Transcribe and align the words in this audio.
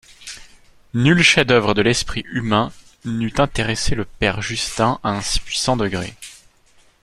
Nul 0.95 1.21
chef-d'oeuvre 1.21 1.75
de 1.75 1.83
l'esprit 1.83 2.25
humain 2.33 2.73
n'eût 3.05 3.35
intéressé 3.37 3.93
le 3.93 4.03
père 4.05 4.41
Justin 4.41 4.99
à 5.03 5.11
un 5.11 5.21
si 5.21 5.39
puissant 5.39 5.77
degré. 5.77 6.15